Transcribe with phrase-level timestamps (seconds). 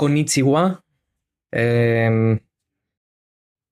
[0.00, 0.84] Κονίτσιουα.
[1.48, 2.36] Ε,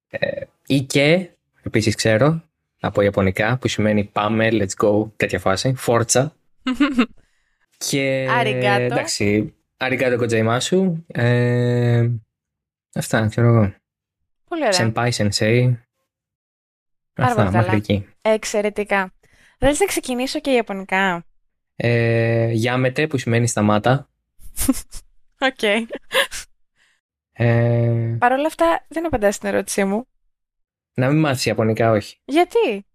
[0.08, 1.30] ε, ή και,
[1.62, 2.42] επίσης ξέρω,
[2.80, 5.74] από ιαπωνικά, που σημαίνει πάμε, let's go, τέτοια φάση.
[5.74, 6.36] Φόρτσα.
[7.88, 8.26] και.
[8.30, 8.82] Αριγκάτο.
[8.82, 9.54] Εντάξει.
[9.76, 11.04] Αριγκάτο κοτζαϊμάσου.
[11.06, 12.08] Ε,
[12.94, 13.74] αυτά, ξέρω εγώ.
[14.48, 14.92] Πολύ ωραία.
[14.92, 15.76] Senpai, sensei.
[17.12, 17.56] Πάρα πολύ Αυτά, καλά.
[17.56, 18.06] μέχρι εκεί.
[18.22, 19.12] Εξαιρετικά.
[19.58, 21.24] Θέλεις να ξεκινήσω και ιαπωνικά.
[21.76, 24.08] Ε, やめて, που σημαίνει σταμάτα.
[25.40, 25.86] Οκ.
[27.40, 30.06] Ε, Παρ' όλα αυτά δεν απαντάς στην ερώτησή μου.
[30.94, 32.16] να μην μάθεις ιαπωνικά, όχι.
[32.24, 32.86] Γιατί;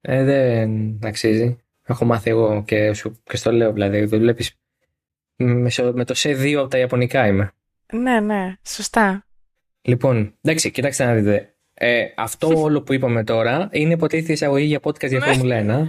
[0.00, 1.58] Ε, δεν αξίζει.
[1.86, 4.04] Έχω μάθει εγώ και, σου, και στο λέω, δηλαδή.
[4.04, 4.52] Δεν βλέπεις.
[5.36, 7.52] Με, σο- με το σε δύο από τα ιαπωνικά είμαι.
[7.92, 9.26] Ναι, ναι, σωστά.
[9.82, 11.54] Λοιπόν, εντάξει, κοιτάξτε να δείτε.
[11.74, 15.26] Ε, αυτό όλο που είπαμε τώρα είναι υποτίθεται εισαγωγή για podcast για Ναι.
[15.26, 15.88] Φόρμουλα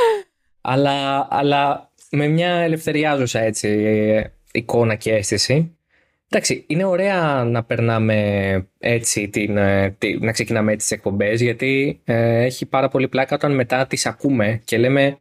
[0.60, 5.78] αλλά, αλλά με μια ελευθεριάζουσα έτσι ε, εικόνα και αίσθηση.
[6.32, 12.00] Εντάξει, είναι ωραία να περνάμε έτσι, την, ε, τη- να ξεκινάμε έτσι τις εκπομπές γιατί
[12.04, 15.18] ε, έχει πάρα πολύ πλάκα όταν μετά τις ακούμε και λέμε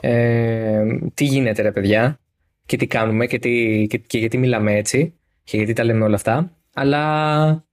[0.00, 2.20] ε, τι γίνεται ρε παιδιά
[2.66, 6.14] και τι κάνουμε και, τι, και, και γιατί μιλάμε έτσι και γιατί τα λέμε όλα
[6.14, 6.56] αυτά.
[6.74, 7.64] Αλλά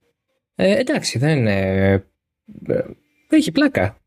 [0.55, 1.91] ε, εντάξει, δεν ε,
[2.67, 2.81] ε,
[3.29, 3.97] έχει πλάκα.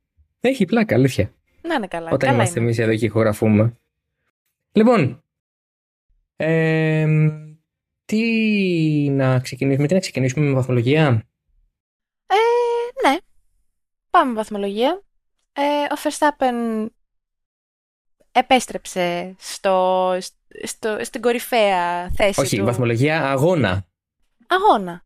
[0.41, 1.33] Έχει πλάκα, αλήθεια.
[1.63, 2.07] Να είναι καλά.
[2.07, 2.69] Όταν καλά είμαστε είναι.
[2.69, 3.77] εμείς εδώ και ηχογραφούμε.
[4.73, 5.23] Λοιπόν.
[6.37, 7.07] Ε,
[8.09, 8.21] τι
[9.11, 11.07] να ξεκινήσουμε, τι να ξεκινήσουμε με βαθμολογία;
[12.27, 13.17] Ε, ναι.
[14.11, 15.03] Πάμε βαθμολογία.
[15.53, 16.87] Ε, ο Verstappen
[18.33, 20.13] επέστρεψε στο,
[20.63, 23.87] στο, στην κορυφαία θέση Όχι, του βαθμολογία αγώνα.
[24.47, 25.05] αγώνα.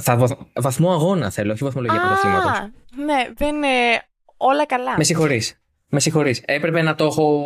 [0.00, 2.50] Θα βαθ- βαθμό αγώνα θέλω, όχι βαθμολογία πρωταθλήματος.
[2.50, 2.70] Α,
[3.04, 4.02] ναι, δεν είναι
[4.36, 4.96] όλα καλά.
[4.96, 5.60] Με συγχωρείς.
[5.86, 6.42] Με συγχωρείς.
[6.44, 7.44] Έπρεπε να το έχω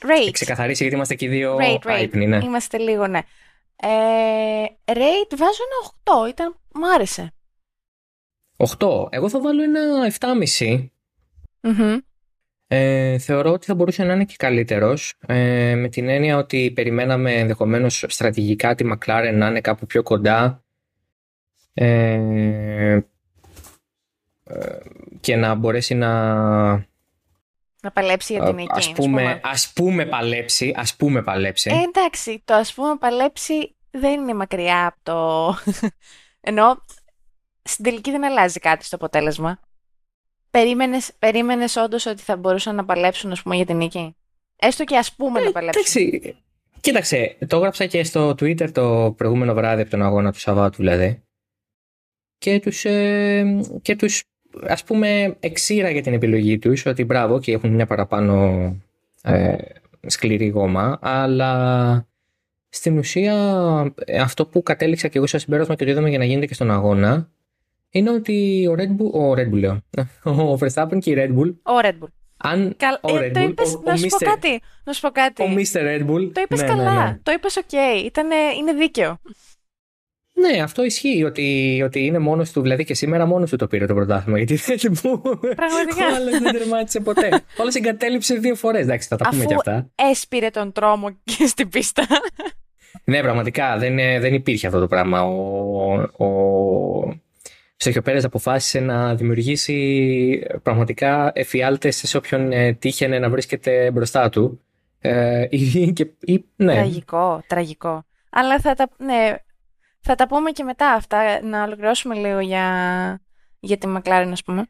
[0.00, 0.30] Rate.
[0.32, 1.90] ξεκαθαρίσει γιατί είμαστε και οι δύο Rate, rate.
[1.92, 2.36] άϊπνοι, ναι.
[2.44, 3.20] Είμαστε λίγο, ναι.
[3.76, 6.28] Ε, rate βάζω ένα 8.
[6.28, 7.32] Ήταν, μου άρεσε.
[8.56, 9.06] 8.
[9.10, 10.12] Εγώ θα βάλω ένα
[10.58, 10.88] 7,5.
[11.60, 11.98] Μμμ.
[12.66, 17.32] Ε, θεωρώ ότι θα μπορούσε να είναι και καλύτερος ε, με την έννοια ότι περιμέναμε
[17.32, 20.64] ενδεχομένως στρατηγικά τη McLaren να είναι κάπου πιο κοντά
[21.74, 23.00] ε,
[24.44, 24.78] ε,
[25.20, 26.86] και να μπορέσει να
[27.84, 28.70] Να παλέψει για την νίκη.
[28.74, 34.20] ας πούμε, ας πούμε παλέψει ας πούμε παλέψει Ε, εντάξει, το ας πούμε παλέψει δεν
[34.20, 35.70] είναι μακριά από το...
[36.50, 36.84] Ενώ
[37.62, 39.60] στην τελική δεν αλλάζει κάτι στο αποτέλεσμα.
[40.50, 44.16] Περίμενες, περίμενες όντως ότι θα μπορούσαν να παλέψουν ας πούμε για την νίκη;
[44.56, 46.02] Έστω και ας πούμε να παλέψουν.
[46.02, 46.36] Εντάξει,
[46.80, 51.22] κοίταξε, το έγραψα και στο Twitter το προηγούμενο βράδυ από τον αγώνα του Σαββάτου δηλαδή.
[52.38, 54.22] Και τους, ε, και τους
[54.62, 58.62] ας πούμε εξήρα για την επιλογή τους ότι μπράβο και έχουν μια παραπάνω
[59.22, 59.54] ε,
[60.06, 62.06] σκληρή γόμα αλλά
[62.68, 63.34] στην ουσία
[64.04, 66.54] ε, αυτό που κατέληξα και εγώ στο συμπέρασμα και το είδαμε για να γίνεται και
[66.54, 67.28] στον αγώνα
[67.90, 69.78] είναι ότι ο Red Bull, ο Red Bull λέω,
[70.52, 72.08] ο Verstappen και η Red Bull Ο Red Bull.
[72.36, 72.94] αν Καλ...
[73.00, 74.24] ο ε, Red το Bull, είπες, ο- ο να σου πω Mr.
[74.24, 74.60] κάτι.
[74.84, 75.42] Να σου πω κάτι.
[75.42, 75.80] ο Mr.
[75.80, 77.04] Red Bull Το είπες ναι, ναι, καλά.
[77.04, 77.18] ναι.
[77.22, 77.72] Το είπες οκ.
[78.04, 78.34] Ήτανε...
[78.58, 79.18] Είναι δίκαιο.
[80.36, 82.60] Ναι, αυτό ισχύει ότι, ότι είναι μόνος του.
[82.62, 84.38] Δηλαδή και σήμερα μόνος του το πήρε το πρωτάθλημα.
[84.38, 85.20] Γιατί δεν μου.
[85.40, 86.06] Πραγματικά.
[86.12, 87.28] Ο άλλος δεν τερμάτισε ποτέ.
[87.58, 88.82] Ο άλλος εγκατέλειψε δύο φορές.
[88.82, 89.90] Εντάξει, θα τα πούμε Αφού- και αυτά.
[89.94, 92.06] Έσπηρε τον τρόμο και στην πίστα.
[93.04, 95.22] Ναι, πραγματικά δεν, ε, δεν υπήρχε αυτό το πράγμα.
[95.22, 95.92] Ο,
[96.24, 97.20] ο
[97.76, 104.60] Σέρχιο Πέρες αποφάσισε να δημιουργήσει πραγματικά εφιάλτες σε όποιον ε, τύχαινε να βρίσκεται μπροστά του.
[105.00, 108.04] Ε, ή, και, ή, ναι, Τραγικό, τραγικό.
[108.30, 109.34] Αλλά θα τα, ναι,
[110.04, 112.64] θα τα πούμε και μετά αυτά, να ολοκληρώσουμε λίγο για,
[113.60, 114.66] για τη McLaren, ας πούμε.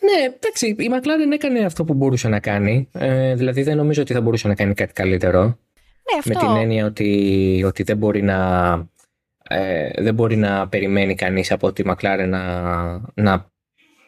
[0.00, 2.88] Ναι, εντάξει, η McLaren έκανε αυτό που μπορούσε να κάνει.
[2.92, 5.40] Ε, δηλαδή δεν νομίζω ότι θα μπορούσε να κάνει κάτι καλύτερο.
[5.42, 6.32] Ναι, αυτό.
[6.32, 8.72] Με την έννοια ότι, ότι δεν, μπορεί να,
[9.42, 12.42] ε, δεν μπορεί να περιμένει κανείς από τη McLaren να,
[13.14, 13.50] να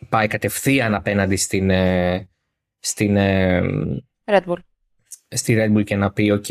[0.08, 2.28] πάει κατευθείαν απέναντι στην, ε,
[2.78, 3.62] στην, ε,
[4.24, 4.58] Red Bull.
[5.28, 6.44] στη Red Bull και να πει «ΟΚ,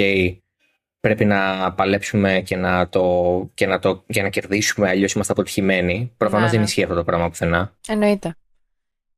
[1.00, 6.13] πρέπει να παλέψουμε και να, το, και να, το, και να κερδίσουμε, αλλιώς είμαστε αποτυχημένοι».
[6.18, 6.66] Προφανώς Ναι, δεν ναι.
[6.66, 7.74] ισχύει αυτό το πράγμα πουθενά.
[7.88, 8.36] Εννοείται.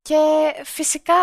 [0.02, 0.16] Και
[0.64, 1.14] φυσικά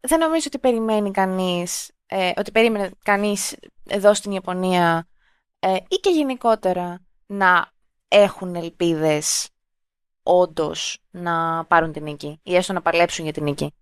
[0.00, 3.56] δεν νομίζω ότι περιμένει κανείς, ε, ότι περίμενε κανείς
[3.88, 5.08] εδώ στην Ιαπωνία
[5.58, 7.72] ε, ή και γενικότερα να
[8.08, 9.48] έχουν ελπίδες
[10.22, 13.74] όντως να πάρουν την νίκη ή έστω να παλέψουν για την νίκη.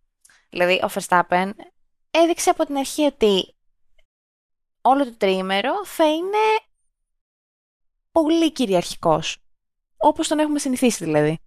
[0.50, 1.50] Δηλαδή ο Verstappen
[2.10, 3.55] έδειξε από την αρχή ότι
[4.86, 6.38] όλο το τριήμερο θα είναι
[8.12, 9.36] πολύ κυριαρχικός.
[9.96, 11.38] Όπως τον έχουμε συνηθίσει δηλαδή.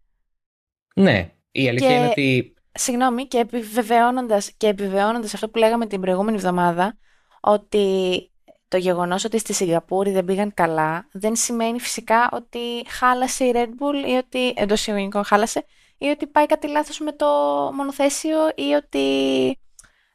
[0.95, 6.01] Ναι, η αλήθεια Και- είναι ότι Συγγνώμη, και επιβεβαιώνοντας, και επιβεβαιώνοντας αυτό που λέγαμε την
[6.01, 6.97] προηγούμενη εβδομάδα,
[7.41, 8.29] ότι
[8.67, 13.67] το γεγονός ότι στη Σιγκαπούρη δεν πήγαν καλά δεν σημαίνει φυσικά ότι χάλασε η Red
[13.67, 15.65] Bull ή ότι εντός εισαγωγικών χάλασε
[15.97, 17.25] ή ότι πάει κάτι λάθος με το
[17.73, 19.07] μονοθέσιο ή ότι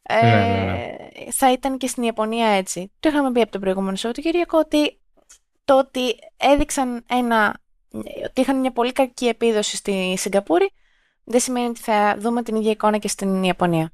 [0.09, 0.97] ε, ναι, ναι, ναι.
[1.31, 2.93] θα ήταν και στην Ιαπωνία έτσι.
[3.01, 4.99] Το είχαμε πει από τον προηγούμενο Σαββατοκύριακο ότι
[5.65, 6.01] το ότι
[6.37, 7.61] έδειξαν ένα,
[8.25, 10.71] ότι είχαν μια πολύ κακή επίδοση στη Σιγκαπούρη
[11.25, 13.93] δεν σημαίνει ότι θα δούμε την ίδια εικόνα και στην Ιαπωνία.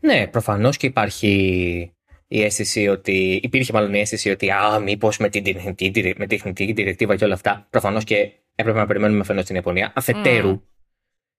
[0.00, 1.28] Ναι, προφανώς και υπάρχει
[2.28, 3.40] η αίσθηση ότι.
[3.42, 7.34] Υπήρχε μάλλον η αίσθηση ότι α, μήπως με την τεχνητή, με τεχνητή διεκτήβα και όλα
[7.34, 7.66] αυτά.
[7.70, 9.92] Προφανώς και έπρεπε να περιμένουμε φαινό στην Ιαπωνία.
[9.94, 10.62] Αφετέρου,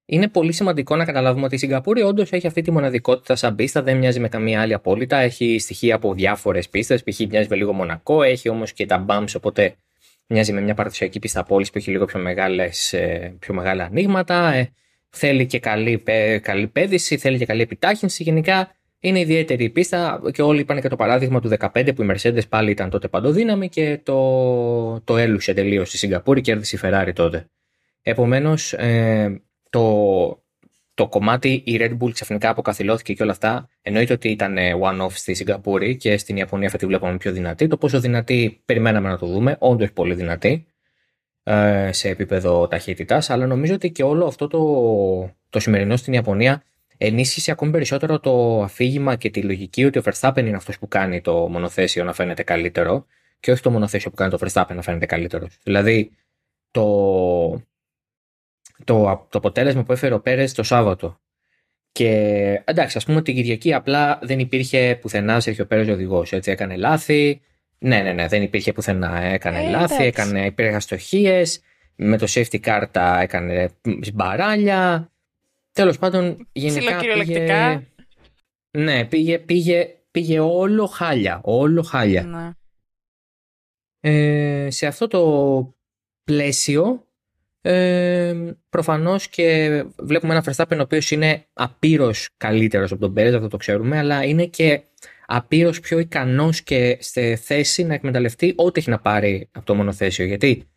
[0.05, 3.81] είναι πολύ σημαντικό να καταλάβουμε ότι η Σιγκαπούρη όντως έχει αυτή τη μοναδικότητα σαν πίστα,
[3.83, 5.17] δεν μοιάζει με καμία άλλη απόλυτα.
[5.17, 7.03] Έχει στοιχεία από διάφορες πίστες.
[7.03, 7.19] Π.χ.
[7.19, 9.75] μοιάζει με λίγο Μονακό, έχει όμως και τα bumps, οπότε
[10.27, 14.53] μοιάζει με μια παραδοσιακή πίστα πόλης που έχει λίγο πιο, μεγάλες, ε, πιο μεγάλα ανοίγματα.
[14.53, 14.71] Ε,
[15.09, 16.03] θέλει και καλή,
[16.41, 18.23] καλή πέδηση, θέλει και καλή επιτάχυνση.
[18.23, 22.07] Γενικά είναι ιδιαίτερη η πίστα και όλοι είπαν και το παράδειγμα του 15 που η
[22.11, 26.79] Mercedes πάλι ήταν τότε παντοδύναμη και το, το έλουσε τελείως στη Σιγκαπούρη και κέρδισε η
[26.83, 27.49] Ferrari τότε.
[28.01, 29.41] Επομένως, ε,
[29.75, 30.43] το,
[30.93, 33.69] το κομμάτι η Red Bull ξαφνικά αποκαθιλώθηκε και όλα αυτά.
[33.81, 37.67] Εννοείται ότι ήταν one-off στη Σιγκαπούρη και στην Ιαπωνία αυτή τη βλέπαμε πιο δυνατή.
[37.67, 40.65] Το πόσο δυνατή περιμέναμε να το δούμε, όντως πολύ δυνατή
[41.43, 43.29] ε, σε επίπεδο ταχύτητας.
[43.29, 46.63] Αλλά νομίζω ότι και όλο αυτό το, το σημερινό στην Ιαπωνία
[46.97, 51.21] ενίσχυσε ακόμη περισσότερο το αφήγημα και τη λογική ότι ο Verstappen είναι αυτός που κάνει
[51.21, 53.05] το μονοθέσιο να φαίνεται καλύτερο
[53.39, 55.57] και όχι το μονοθέσιο που κάνει το Verstappen να φαίνεται καλύτερος.
[55.63, 56.11] Δηλαδή,
[56.71, 56.85] το,
[58.83, 61.19] το, το αποτέλεσμα που έφερε ο Πέρες το Σάββατο.
[61.91, 62.11] Και
[62.65, 66.31] εντάξει, ας πούμε την Κυριακή απλά δεν υπήρχε πουθενά ο Πέρες οδηγός.
[66.31, 67.41] Έτσι έκανε λάθη.
[67.77, 69.21] Ναι, ναι, ναι, δεν υπήρχε πουθενά.
[69.21, 71.43] Έκανε ε, λάθη, έκανε, υπήρχαν αστοχίε.
[71.95, 73.69] Με το safety car τα έκανε
[74.13, 75.11] μπαράλια.
[75.71, 76.99] Τέλος πάντων, γενικά.
[76.99, 77.87] Πήγε...
[78.71, 81.39] Ναι, πήγε, πήγε, πήγε όλο χάλια.
[81.43, 82.23] Όλο χάλια.
[82.23, 82.51] Ναι.
[83.99, 85.73] Ε, σε αυτό το
[86.23, 87.04] πλαίσιο
[87.67, 88.33] ε,
[88.69, 93.57] προφανώς και βλέπουμε ένα Verstappen ο οποίος είναι απείρως καλύτερος από τον Πέρες, αυτό το
[93.57, 94.81] ξέρουμε, αλλά είναι και
[95.25, 100.25] απείρως πιο ικανός και στη θέση να εκμεταλλευτεί ό,τι έχει να πάρει από το μονοθέσιο.
[100.25, 100.67] Γιατί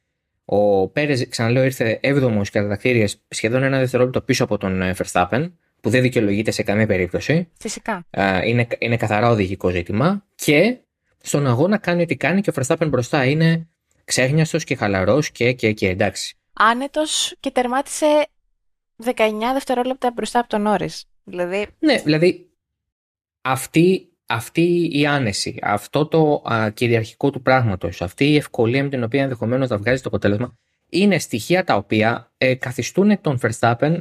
[0.45, 5.53] ο Πέρε, ξαναλέω, ήρθε 7ο κατά τα σχεδόν ένα δευτερόλεπτο πίσω από τον ε, Verstappen,
[5.81, 7.49] που δεν δικαιολογείται σε καμία περίπτωση.
[7.59, 8.07] Φυσικά.
[8.45, 10.25] Είναι, είναι καθαρά οδηγικό ζήτημα.
[10.35, 10.77] Και
[11.19, 13.69] στον αγώνα κάνει ό,τι κάνει και ο Verstappen μπροστά είναι
[14.05, 18.27] ξέχνιαστο και χαλαρός και, και, και εντάξει άνετος και τερμάτισε
[19.05, 19.13] 19
[19.53, 21.05] δευτερόλεπτα μπροστά από τον Όρις.
[21.25, 21.67] Δηλαδή...
[21.79, 22.51] Ναι, δηλαδή
[23.41, 29.03] αυτή, αυτή η άνεση, αυτό το α, κυριαρχικό του πράγματος, αυτή η ευκολία με την
[29.03, 30.59] οποία ενδεχομένως θα βγάζει το αποτέλεσμα,
[30.89, 33.97] είναι στοιχεία τα οποία ε, καθιστούν τον Verstappen,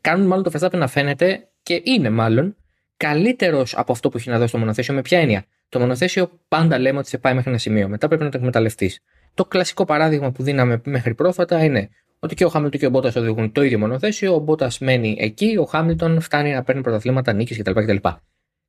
[0.00, 2.56] κάνουν μάλλον τον Verstappen να φαίνεται και είναι μάλλον
[2.96, 4.94] καλύτερος από αυτό που έχει να δώσει το μονοθέσιο.
[4.94, 7.88] Με ποια έννοια; Το μονοθέσιο πάντα λέμε ότι σε πάει μέχρι ένα σημείο.
[7.88, 9.00] Μετά πρέπει να το εκμεταλλευτείς.
[9.36, 13.16] Το κλασικό παράδειγμα που δίναμε μέχρι πρόσφατα είναι ότι και ο Χάμιλτον και ο Μπότας
[13.16, 17.56] οδηγούν το ίδιο μονοθέσιο, ο Μπότας μένει εκεί, ο Χάμιλτον φτάνει να παίρνει πρωταθλήματα, νίκη
[17.56, 18.08] κτλ, κτλ.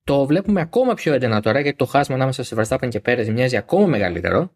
[0.03, 3.57] Το βλέπουμε ακόμα πιο έντονα τώρα γιατί το χάσμα ανάμεσα σε Verstappen και Πέρε μοιάζει
[3.57, 4.55] ακόμα μεγαλύτερο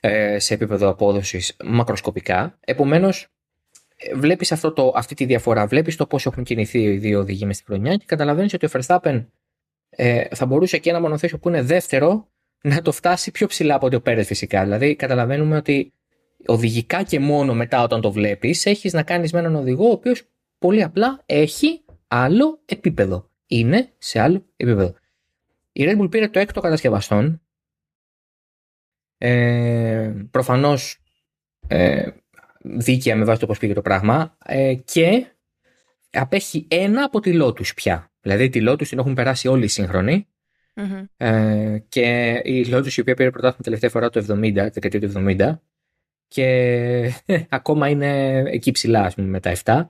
[0.00, 2.58] ε, σε επίπεδο απόδοσης μακροσκοπικά.
[2.60, 3.28] Επομένως,
[4.14, 4.52] βλέπεις
[4.94, 8.04] αυτή τη διαφορά, βλέπεις το πώς έχουν κινηθεί οι δύο οδηγοί μες στη χρονιά και
[8.06, 9.26] καταλαβαίνεις ότι ο Verstappen
[9.90, 12.28] ε, θα μπορούσε και ένα μονοθέσιο που είναι δεύτερο
[12.62, 14.62] να το φτάσει πιο ψηλά από ότι ο Πέρες φυσικά.
[14.62, 15.92] Δηλαδή, καταλαβαίνουμε ότι
[16.46, 20.22] οδηγικά και μόνο μετά όταν το βλέπεις, έχεις να κάνεις με έναν οδηγό ο οποίος
[20.58, 23.30] πολύ απλά έχει άλλο επίπεδο.
[23.46, 24.94] Είναι σε άλλο επίπεδο.
[25.72, 27.42] Η Red Bull πήρε το έκτο κατασκευαστών.
[29.18, 31.02] Ε, Προφανώς
[31.66, 32.10] ε,
[32.60, 34.36] δίκαια με βάση το πώς πήγε το πράγμα.
[34.44, 35.26] Ε, και
[36.10, 38.12] απέχει ένα από τη Lotus πια.
[38.20, 40.28] Δηλαδή τη Lotus την έχουν περάσει όλοι οι σύγχρονοι.
[41.16, 45.58] Ε, και η Lotus η οποία πήρε πρωτάθλημα τελευταία φορά το 70, δεκαετία του 70
[46.28, 47.12] και
[47.48, 49.86] ακόμα είναι εκεί ψηλά ας πούμε, με τα 7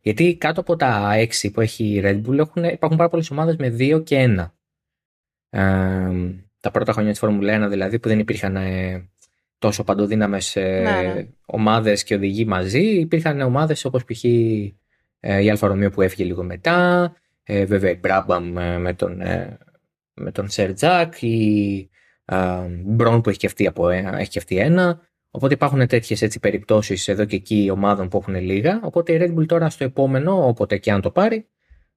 [0.00, 1.10] γιατί κάτω από τα
[1.42, 4.50] 6 που έχει η Red Bull έχουν, υπάρχουν πάρα πολλές ομάδες με 2 και 1
[5.50, 5.60] ε,
[6.60, 9.08] τα πρώτα χρόνια της Φόρμουλα 1 δηλαδή που δεν υπήρχαν ε,
[9.58, 11.26] τόσο παντοδύναμες ε, ναι, ναι.
[11.46, 14.24] ομάδες και οδηγοί μαζί υπήρχαν ομάδες όπως π.χ.
[14.24, 18.42] Ε, η Alfa Romeo που έφυγε λίγο μετά ε, βέβαια η Brabham
[18.78, 19.20] με τον
[20.22, 21.90] με τον Σερτζάκ ή
[22.84, 25.00] Μπρον που έχει και, αυτή από, έχει και αυτή ένα.
[25.30, 28.80] Οπότε υπάρχουν τέτοιες έτσι περιπτώσεις εδώ και εκεί ομάδων που έχουν λίγα.
[28.82, 31.46] Οπότε η Red Bull τώρα στο επόμενο, όποτε και αν το πάρει,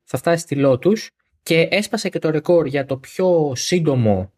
[0.03, 1.07] θα φτάσει στη Lotus
[1.43, 4.33] και έσπασε και το ρεκόρ για το πιο σύντομο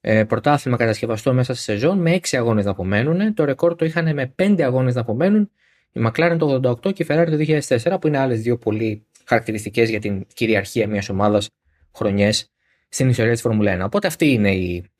[0.00, 3.34] ε, πρωτάθλημα κατασκευαστό μέσα στη σεζόν με 6 αγώνες να απομένουν.
[3.34, 5.50] Το ρεκόρ το είχαν με 5 αγώνες να απομένουν
[5.92, 7.60] η McLaren το 88 και η Ferrari το
[7.92, 11.48] 2004, που είναι άλλες δύο πολύ χαρακτηριστικές για την κυριαρχία μιας ομάδας
[11.94, 12.51] χρονιές
[12.92, 13.84] στην ιστορία της Φόρμουλα 1.
[13.84, 14.90] Οπότε αυτή είναι η,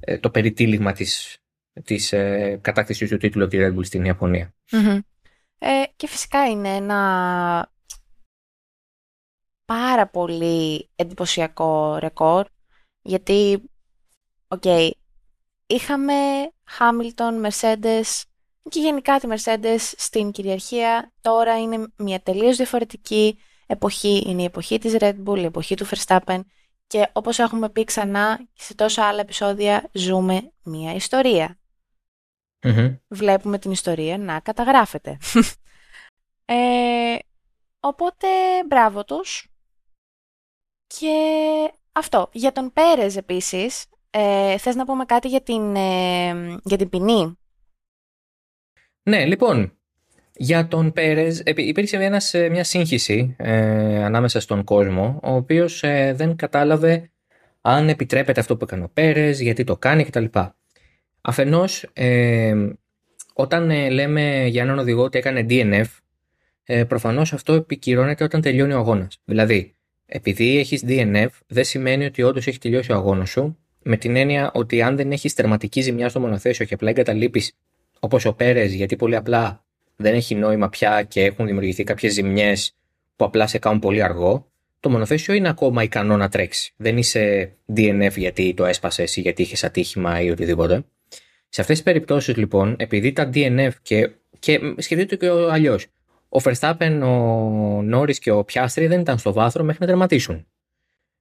[0.00, 1.38] ε, το περιτύλιγμα της,
[1.84, 4.54] της ε, κατάκτησης του τίτλου από τη Red Bull στην Ιαπωνία
[5.58, 7.72] Ε, και φυσικά είναι ένα
[9.64, 12.46] πάρα πολύ εντυπωσιακό ρεκόρ,
[13.02, 13.62] γιατί,
[14.48, 14.90] okay,
[15.66, 16.14] είχαμε
[16.78, 18.22] Hamilton, Mercedes
[18.68, 21.12] και γενικά τη Mercedes στην κυριαρχία.
[21.20, 24.24] Τώρα είναι μια τελείως διαφορετική εποχή.
[24.26, 26.40] Είναι η εποχή της Red Bull, η εποχή του Verstappen
[26.92, 31.58] και όπως έχουμε πει ξανά σε τόσα άλλα επεισόδια ζούμε μια ιστορια
[33.08, 35.18] Βλέπουμε την ιστορία να καταγράφεται.
[36.54, 37.18] ε,
[37.80, 38.26] οπότε
[38.66, 39.48] μπράβο τους.
[40.86, 41.14] Και
[41.92, 42.28] αυτό.
[42.32, 47.38] Για τον Πέρες επίσης, ε, θες να πούμε κάτι για την, ε, για την ποινή;
[49.08, 49.78] Ναι, λοιπόν,
[50.36, 56.12] για τον Πέρες υπήρξε ένας, ε, μια σύγχυση ε, ανάμεσα στον κόσμο, ο οποίος ε,
[56.16, 57.10] δεν κατάλαβε
[57.60, 60.24] αν επιτρέπεται αυτό που έκανε ο Πέρες, γιατί το κάνει κτλ.
[61.20, 62.54] Αφενός, ε,
[63.32, 65.84] όταν ε, λέμε για έναν οδηγό ότι έκανε DNF,
[66.64, 69.20] ε, προφανώς αυτό επικυρώνεται όταν τελειώνει ο αγώνας.
[69.24, 69.74] Δηλαδή,
[70.06, 74.50] επειδή έχεις DNF, δεν σημαίνει ότι όντως έχει τελειώσει ο αγώνας σου, με την έννοια
[74.54, 77.52] ότι αν δεν έχεις τερματική ζημιά στο μονοθέσιο και απλά εγκαταλείπεις
[78.00, 79.64] όπως ο Πέρες, γιατί πολύ απλά
[79.96, 82.76] δεν έχει νόημα πια και έχουν δημιουργηθεί κάποιες ζημιές
[83.16, 86.72] που απλά σε κάνουν πολύ αργό, το μονοθέσιο είναι ακόμα ικανό να τρέξει.
[86.76, 90.84] Δεν είσαι DNF γιατί το έσπασες ή γιατί είχες ατύχημα ή οτιδήποτε.
[91.48, 95.86] Σε αυτές τις περιπτώσεις λοιπόν, επειδή τα DNF και, και σκεφτείτε το και αλλιώς,
[96.28, 100.46] ο Verstappen, ο Νόρι και ο Πιάστρι δεν ήταν στο βάθρο μέχρι να τερματίσουν.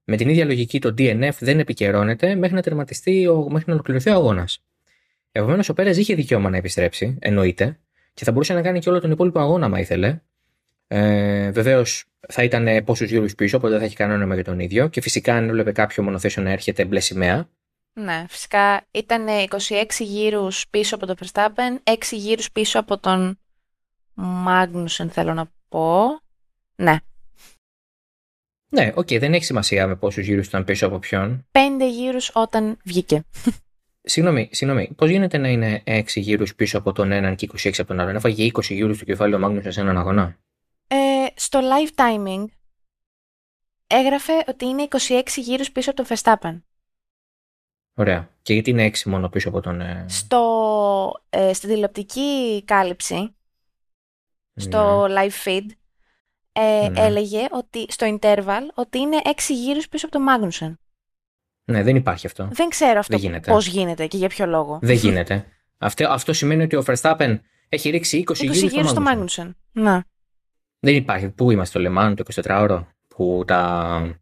[0.03, 4.13] Με την ίδια λογική, το DNF δεν επικαιρώνεται μέχρι να τερματιστεί, μέχρι να ολοκληρωθεί ο
[4.13, 4.63] αγώνας.
[5.31, 7.79] Επομένως, ο Πέρες είχε δικαίωμα να επιστρέψει, εννοείται,
[8.21, 10.21] και θα μπορούσε να κάνει και όλο τον υπόλοιπο αγώνα, μα ήθελε.
[10.87, 14.59] Ε, Βεβαίως θα ήταν πόσους γύρου πίσω, οπότε δεν θα έχει κανένα νόημα για τον
[14.59, 14.87] ίδιο.
[14.87, 17.49] Και φυσικά, αν έβλεπε κάποιο μονοθέσιο να έρχεται μπλε σημαία.
[17.93, 23.39] Ναι, φυσικά ήταν 26 γύρους πίσω από τον Verstappen, 6 γύρους πίσω από τον
[24.13, 26.05] Μάγνουσεν, θέλω να πω.
[26.75, 26.95] Ναι.
[28.69, 31.47] Ναι, okay, δεν έχει σημασία με πόσους γύρους ήταν πίσω από ποιον.
[31.51, 33.23] Πέντε γύρους όταν βγήκε.
[34.03, 34.93] Συγγνώμη, συγγνώμη.
[34.95, 38.15] Πώς γίνεται να είναι 6 γύρους πίσω από τον έναν και 26 από τον άλλον;
[38.15, 40.37] Έφαγε 20 γύρους στο κεφάλι ο Μάγνουσεν σε έναν αγώνα.
[40.87, 42.45] Ε, στο live timing
[43.87, 46.61] έγραφε ότι είναι 26 γύρους πίσω από τον Verstappen.
[47.93, 48.29] Ωραία.
[48.41, 49.81] Και γιατί είναι 6 μόνο πίσω από τον.
[49.81, 50.05] Ε...
[50.09, 53.35] Στο, ε, στην τηλεοπτική κάλυψη,
[54.55, 55.13] στο ναι.
[55.17, 55.65] live feed,
[56.51, 56.99] ε, ναι.
[57.01, 60.79] έλεγε ότι στο interval ότι είναι 6 γύρους πίσω από τον Μάγνουσεν.
[61.71, 62.49] Ναι, δεν υπάρχει αυτό.
[62.51, 64.79] Δεν ξέρω αυτό πώς γίνεται και για ποιο λόγο.
[64.81, 65.45] Δεν γίνεται.
[65.77, 69.55] αυτό, αυτό σημαίνει ότι ο Verstappen έχει ρίξει 20, 20 γύρους στο Μάγνουσεν.
[69.71, 70.03] Να.
[70.79, 71.29] Δεν υπάρχει.
[71.29, 74.21] Πού είμαστε στο Λεμάν, το 24ωρο, που τα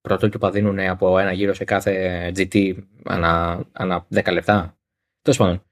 [0.00, 4.78] πρωτότυπα δίνουν από ένα γύρο σε κάθε GT ανά, ανά 10 λεπτά.
[5.22, 5.62] Τέλος πάντων.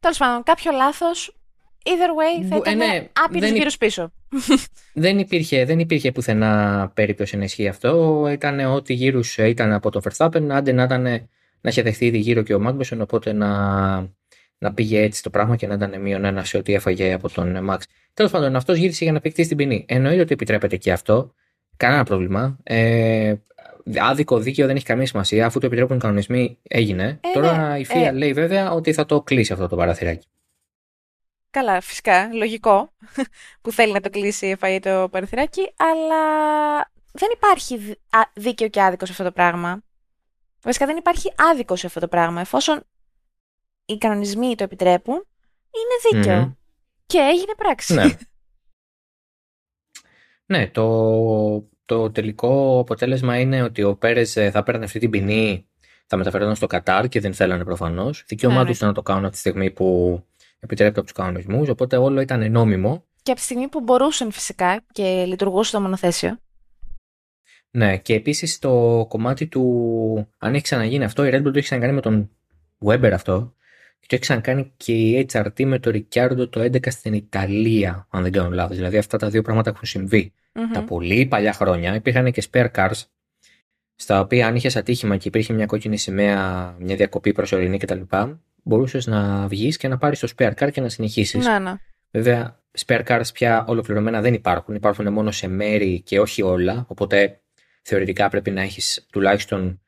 [0.00, 1.36] Τέλος πάντων, κάποιο λάθος
[1.86, 4.12] Either way θα ήταν ναι, άπειρους γύρους πίσω.
[4.92, 8.22] Δεν υπήρχε, δεν υπήρχε πουθενά περίπτωση να ισχύει αυτό.
[8.32, 11.02] Ήταν ό,τι γύρους ήταν από τον Verstappen, άντε να, ήταν,
[11.60, 13.50] να είχε δεχθεί ήδη γύρω και ο Μάγμπεσον, οπότε να,
[14.58, 17.68] να πήγε έτσι το πράγμα και να ήταν μείον ένα σε ό,τι έφαγε από τον
[17.70, 17.78] Max.
[18.14, 19.84] Τέλος πάντων, αυτός γύρισε για να παιχτεί την ποινή.
[19.88, 21.34] Εννοείται ότι επιτρέπεται και αυτό.
[21.76, 22.58] Κανένα πρόβλημα.
[22.62, 23.34] Ε,
[23.96, 25.46] άδικο δίκαιο δεν έχει καμία σημασία.
[25.46, 27.20] Αφού το επιτρέπουν οι κανονισμοί, έγινε.
[27.20, 30.26] Ε, Τώρα ναι, η FIA ε, λέει βέβαια ότι θα το κλείσει αυτό το παραθυράκι.
[31.56, 32.92] Καλά, φυσικά, λογικό
[33.62, 36.22] που θέλει να το κλείσει η το παραθυράκι, αλλά
[37.12, 37.96] δεν υπάρχει
[38.34, 39.82] δίκαιο και άδικο σε αυτό το πράγμα.
[40.62, 42.40] Βασικά δεν υπάρχει άδικο σε αυτό το πράγμα.
[42.40, 42.82] Εφόσον
[43.84, 45.14] οι κανονισμοί το επιτρέπουν,
[45.70, 46.56] είναι δίκαιο.
[47.06, 47.94] Και έγινε πράξη.
[47.94, 48.04] Ναι.
[50.56, 55.68] ναι, το, το τελικό αποτέλεσμα είναι ότι ο Πέρες ε, θα παίρνει αυτή την ποινή,
[56.06, 58.24] θα μεταφερόταν στο Κατάρ και δεν θέλανε προφανώς.
[58.26, 60.20] Δικαίωμά τους ήταν να το κάνουν από τη στιγμή που
[60.60, 63.04] επιτρέπεται από τους κανονισμούς, οπότε όλο ήταν νόμιμο.
[63.22, 66.38] Και από τη στιγμή που μπορούσαν φυσικά και λειτουργούσε το μονοθέσιο.
[67.70, 70.28] Ναι, και επίσης το κομμάτι του.
[70.38, 72.30] Αν έχει ξαναγίνει αυτό, η Red Bull το έχει ξανακάνει με τον
[72.84, 73.54] Weber αυτό.
[73.98, 78.22] Και το έχει ξανακάνει και η HRT με το Ricciardo το 11 στην Ιταλία, αν
[78.22, 78.76] δεν κάνω λάθος.
[78.76, 80.32] Δηλαδή αυτά τα δύο πράγματα έχουν συμβεί.
[80.52, 80.60] Mm-hmm.
[80.72, 83.02] Τα πολύ παλιά χρόνια υπήρχαν και spare cars,
[83.94, 88.00] στα οποία αν είχες ατύχημα και υπήρχε μια κόκκινη σημαία, μια διακοπή προσωρινή κτλ.,
[88.66, 91.44] μπορούσες να βγεις και να πάρεις το spare car και να συνεχίσεις.
[91.44, 91.72] Ναι, ναι.
[92.10, 94.74] Βέβαια, spare cars πια ολοκληρωμένα δεν υπάρχουν.
[94.74, 96.84] Υπάρχουν μόνο σε μέρη και όχι όλα.
[96.88, 97.40] Οπότε
[97.82, 99.80] θεωρητικά πρέπει να έχεις τουλάχιστον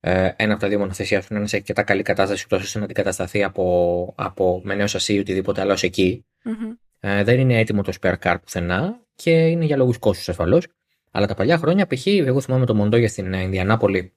[0.00, 2.78] ε, ένα από τα δύο μονοθεσιά σου να είναι σε αρκετά καλή κατάσταση, ούτως ώστε
[2.78, 6.26] να αντικατασταθεί από, από με νέο σασί ή οτιδήποτε άλλο εκεί.
[6.44, 6.76] Mm-hmm.
[7.00, 10.66] Ε, δεν είναι έτοιμο το spare car πουθενά και είναι για λόγους κόστους ασφαλώς.
[11.10, 14.12] Αλλά τα παλιά χρόνια, π.χ., εγώ θυμάμαι το Μοντόγια στην Ινδιανάπολη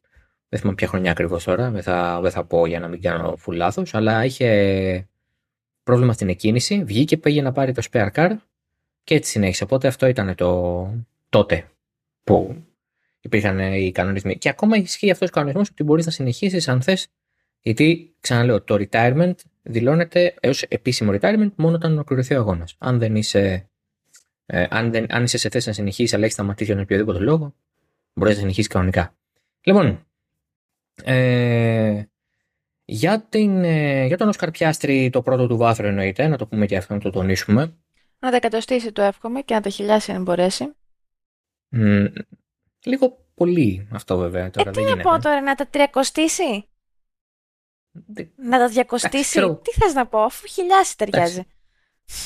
[0.53, 3.37] δεν θυμάμαι ποια χρονιά ακριβώς τώρα, δεν θα, δεν θα πω για να μην κάνω
[3.45, 5.07] full λάθος, αλλά είχε
[5.83, 8.35] πρόβλημα στην εκκίνηση, βγήκε, πήγε να πάρει το spare car
[9.03, 9.63] και έτσι συνέχισε.
[9.63, 11.69] Οπότε αυτό ήταν το τότε
[12.23, 12.63] που
[13.19, 14.37] υπήρχαν οι κανονισμοί.
[14.37, 17.07] Και ακόμα ισχύει αυτός ο κανονισμός ότι μπορείς να συνεχίσεις αν θες.
[17.61, 22.75] Γιατί, ξαναλέω, το retirement δηλώνεται ω επίσημο retirement μόνο όταν ολοκληρωθεί ο αγώνας.
[22.77, 23.69] Αν δεν είσαι.
[24.45, 27.55] Ε, αν, δεν, αν είσαι σε θέση να συνεχίσεις, αλλά έχεις σταματήσει για οποιοδήποτε λόγο,
[28.13, 29.15] μπορείς να συνεχίσεις κανονικά.
[29.63, 30.05] Λοιπόν,
[31.03, 32.03] ε,
[32.85, 36.65] για, την, ε, για τον Όσκαρ Πιάστρη το πρώτο του βάθρο εννοείται, να το πούμε
[36.65, 37.77] και αυτό να το τονίσουμε.
[38.19, 40.73] Να τα κατοστήσει το εύχομαι και να τα χιλιάσει αν μπορέσει.
[41.75, 42.07] Mm,
[42.83, 44.69] λίγο πολύ αυτό βέβαια τώρα.
[44.69, 46.67] Ε, τι να πω τώρα, να τα τριακοστήσει.
[48.35, 49.39] Να τα διακοστήσει.
[49.61, 51.47] Τι θες να πω, αφού χιλιάσει ταιριάζει.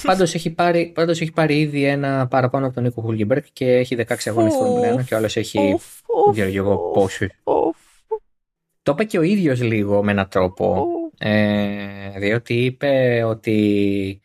[0.03, 3.95] Πάντως έχει, πάρει, πάντως έχει πάρει ήδη ένα παραπάνω από τον Νίκο Χούλγιμπερκ και έχει
[4.07, 5.79] 16 αγώνες στον και άλλος έχει.
[6.33, 7.27] Δεν εγώ πόσου.
[8.88, 10.86] Το είπε και ο ίδιος λίγο με έναν τρόπο.
[11.17, 14.22] Ε, διότι είπε ότι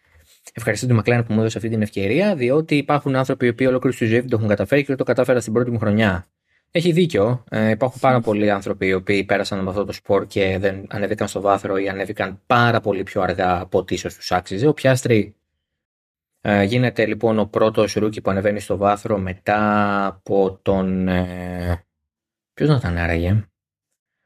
[0.53, 3.97] ευχαριστώ τη Μακλάν που μου έδωσε αυτή την ευκαιρία, διότι υπάρχουν άνθρωποι οι οποίοι ολόκληρη
[3.97, 6.27] τη ζωή δεν το έχουν καταφέρει και το κατάφερα στην πρώτη μου χρονιά.
[6.71, 7.45] Έχει δίκιο.
[7.51, 11.29] Ε, υπάρχουν πάρα πολλοί άνθρωποι οι οποίοι πέρασαν από αυτό το σπορ και δεν ανέβηκαν
[11.29, 14.67] στο βάθρο ή ανέβηκαν πάρα πολύ πιο αργά από ό,τι ίσως τους άξιζε.
[14.67, 15.35] Ο Πιάστρι
[16.41, 21.09] ε, γίνεται λοιπόν ο πρώτος rookie που ανεβαίνει στο βάθρο μετά από τον.
[21.09, 21.85] Ε,
[22.55, 23.47] Ποιος να ήταν άραγε;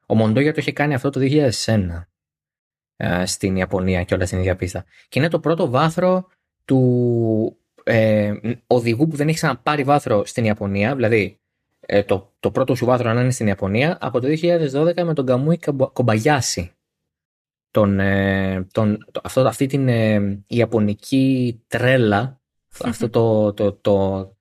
[0.07, 2.05] Ο Μοντόγια το είχε κάνει αυτό το 2001
[2.97, 4.85] ε, στην Ιαπωνία και όλα στην ίδια πίστα.
[5.09, 6.29] Και είναι το πρώτο βάθρο
[6.65, 8.33] του ε,
[8.67, 10.95] οδηγού που δεν έχει ξαναπάρει βάθρο στην Ιαπωνία.
[10.95, 11.41] Δηλαδή,
[11.81, 15.27] ε, το, το πρώτο σου βάθρο να είναι στην Ιαπωνία από το 2012 με τον
[15.27, 15.59] Καμούι
[15.93, 16.71] Κομπαγιάση.
[17.71, 22.41] Τον, ε, τον, το, αυτό, αυτή την ε, Ιαπωνική τρέλα,
[22.85, 24.37] αυτό το, το, το,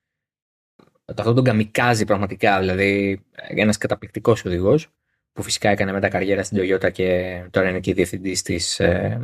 [1.06, 4.90] το, αυτό τον καμικάζει πραγματικά, δηλαδή ένας καταπληκτικός οδηγός
[5.36, 9.20] που φυσικά έκανε μετά καριέρα στην Toyota και τώρα είναι και διευθυντής της ε,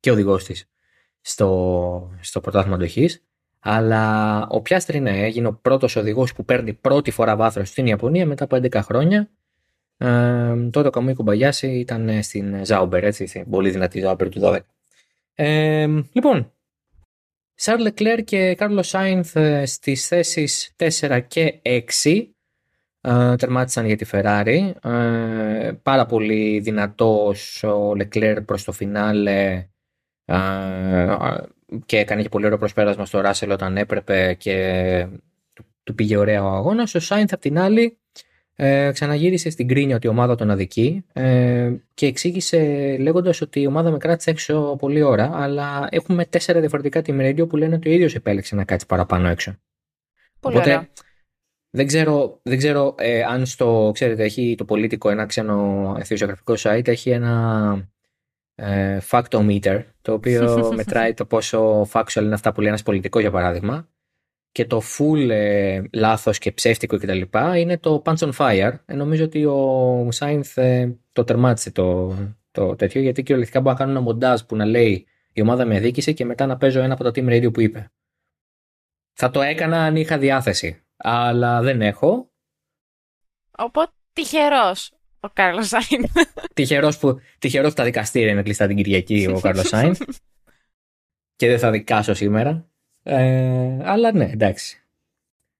[0.00, 0.68] και οδηγός της
[1.20, 3.24] στο, στο πρωτάθλημα αντοχής.
[3.58, 8.26] Αλλά ο Πιάστρη ναι, έγινε ο πρώτος οδηγός που παίρνει πρώτη φορά βάθρος στην Ιαπωνία
[8.26, 9.30] μετά από 11 χρόνια.
[9.96, 14.58] Ε, τότε ο Καμούι Κουμπαγιάση ήταν στην Ζάουμπερ, έτσι, στην πολύ δυνατή Ζάουμπερ του 12.
[15.34, 16.52] Ε, λοιπόν,
[17.54, 21.60] Σαρλ Λεκλέρ και Κάρλο Σάινθ ε, στις θέσεις 4 και
[22.02, 22.26] 6
[23.06, 24.70] ε, τερμάτισαν για τη Ferrari.
[24.90, 29.66] Ε, πάρα πολύ δυνατός ο Leclerc προς το φινάλε
[30.24, 31.16] ε,
[31.86, 35.06] και έκανε και πολύ ωραίο προσπέρασμα στο Ράσελ όταν έπρεπε και
[35.82, 36.94] του πήγε ωραία ο αγώνας.
[36.94, 37.98] Ο Σάινθ απ' την άλλη
[38.56, 42.60] ε, ξαναγύρισε στην κρίνια ότι η ομάδα τον αδικεί ε, και εξήγησε
[43.00, 47.48] λέγοντας ότι η ομάδα με κράτησε έξω πολλή ώρα αλλά έχουμε τέσσερα διαφορετικά team radio
[47.48, 49.54] που λένε ότι ο ίδιος επέλεξε να κάτσει παραπάνω έξω.
[50.40, 50.88] Πολύ Οπότε, ωραία.
[51.76, 56.88] Δεν ξέρω, δεν ξέρω ε, αν στο, ξέρετε, έχει το πολίτικο ένα ξένο εθιογραφικό site,
[56.88, 57.88] έχει ένα
[58.54, 63.30] ε, factometer, το οποίο μετράει το πόσο factual είναι αυτά που λέει ένας πολιτικός, για
[63.30, 63.88] παράδειγμα.
[64.52, 67.20] Και το full ε, λάθος και ψεύτικο κτλ.
[67.56, 68.72] είναι το punch on fire.
[68.86, 72.14] Ε, νομίζω ότι ο Σάινθ ε, το τερμάτισε το,
[72.50, 75.76] το τέτοιο, γιατί κυριολεκτικά μπορεί να κάνω ένα μοντάζ που να λέει η ομάδα με
[75.76, 77.90] αδίκησε και μετά να παίζω ένα από τα team radio που είπε.
[79.12, 82.30] Θα το έκανα αν είχα διάθεση αλλά δεν έχω.
[83.58, 86.12] Οπότε τυχερός ο Κάρλος Σάινς.
[86.54, 89.98] Τυχερός που, τυχερός που τα δικαστήρια είναι κλειστά την Κυριακή ο Κάρλος Σάινς.
[91.36, 92.68] και δεν θα δικάσω σήμερα.
[93.02, 94.80] Ε, αλλά ναι, εντάξει.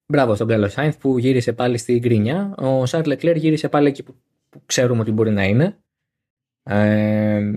[0.07, 2.55] Μπράβο στον Κάρλος Σάινς που γύρισε πάλι στην Γκρίνια.
[2.57, 4.15] Ο Σάρλ Λεκλέρ γύρισε πάλι εκεί που,
[4.67, 5.79] ξέρουμε ότι μπορεί να είναι.
[6.63, 7.51] Ε,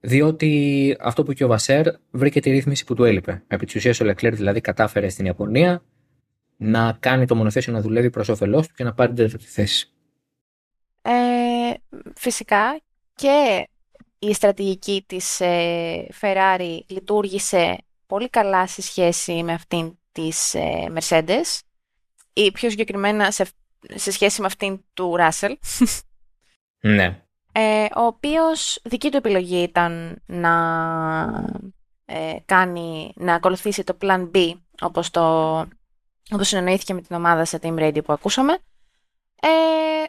[0.00, 3.42] διότι αυτό που και ο Βασέρ βρήκε τη ρύθμιση που του έλειπε.
[3.46, 5.82] Επί της ουσίας ο Λεκλέρ δηλαδή κατάφερε στην Ιαπωνία
[6.62, 9.92] να κάνει το μονοθέσιο να δουλεύει προς όφελός του και να πάρει την τέταρτη θέση.
[11.02, 11.72] Ε,
[12.14, 12.80] φυσικά
[13.14, 13.68] και
[14.18, 21.60] η στρατηγική της ε, Ferrari λειτουργήσε πολύ καλά σε σχέση με αυτήν της ε, Mercedes
[22.32, 23.46] ή πιο συγκεκριμένα σε,
[23.94, 25.54] σε σχέση με αυτήν του Russell.
[26.84, 27.22] Ναι.
[27.52, 30.54] Ε, ο οποίος δική του επιλογή ήταν να
[32.04, 35.66] ε, κάνει, να ακολουθήσει το Plan B όπως το
[36.30, 38.52] όπως συνεννοήθηκε με την ομάδα σε Team Radio που ακούσαμε,
[39.40, 39.48] ε,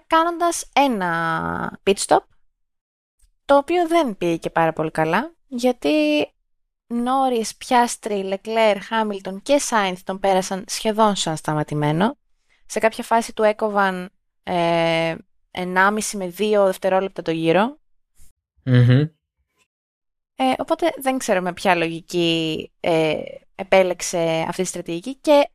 [0.08, 2.22] κάνοντας ένα pit stop,
[3.46, 6.28] το οποίο δεν πήγε και πάρα πολύ καλά, γιατί
[6.88, 12.18] Νόρις, Πιάστρι, Λεκλέρ, Χάμιλτον και Σάινθ τον πέρασαν σχεδόν σαν σταματημένο.
[12.66, 14.10] Σε κάποια φάση του έκοβαν
[14.44, 15.16] ε,
[15.52, 17.78] 1,5 με 2 δευτερόλεπτα το γυρο
[20.36, 23.14] Ε, οπότε δεν ξέρω με ποια λογική ε,
[23.56, 25.50] επέλεξε αυτή τη στρατηγική και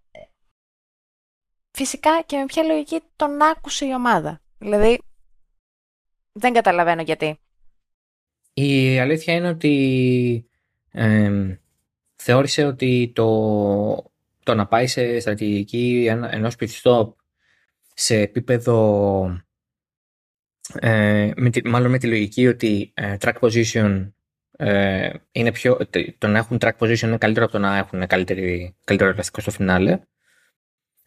[1.79, 4.41] φυσικά και με ποια λογική τον άκουσε η ομάδα.
[4.59, 4.99] Δηλαδή,
[6.33, 7.39] δεν καταλαβαίνω γιατί.
[8.53, 10.49] Η αλήθεια είναι ότι
[12.17, 13.27] θεώρησε ότι το,
[14.43, 17.09] το να πάει σε στρατηγική ενός pit
[17.95, 19.45] σε επίπεδο
[20.75, 24.11] ε, με τη, μάλλον με τη λογική ότι ε, track position
[24.57, 25.79] ε, είναι πιο,
[26.19, 29.51] το να έχουν track position είναι καλύτερο από το να έχουν καλύτερη, καλύτερο ελαστικό στο
[29.51, 30.01] φινάλε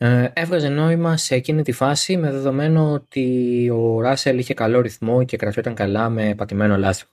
[0.04, 5.24] ε, έβγαζε νόημα σε εκείνη τη φάση με δεδομένο ότι ο Ράσελ είχε καλό ρυθμό
[5.24, 7.12] και κρατιόταν καλά με πατημένο λάστιχο.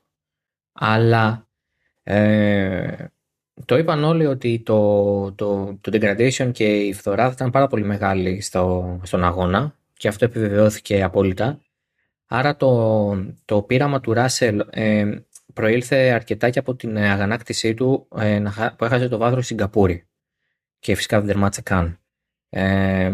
[0.72, 1.48] Αλλά
[2.03, 3.07] ε,
[3.64, 7.85] το είπαν όλοι ότι το, το, το degradation και η φθορά θα ήταν πάρα πολύ
[7.85, 11.61] μεγάλη στο, στον αγώνα και αυτό επιβεβαιώθηκε απόλυτα.
[12.27, 15.18] Άρα το, το πείραμα του Ράσελ ε,
[15.55, 18.42] προήλθε αρκετά και από την αγανάκτησή του ε,
[18.77, 20.09] που έχασε το βάθρο στην Σιγκαπούρη
[20.79, 21.98] και φυσικά δεν τερμάτισε καν.
[22.50, 23.11] Ε,